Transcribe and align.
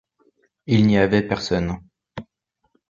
Il 0.65 0.87
n'y 0.87 0.97
avait 0.97 1.21
personne 1.21 1.77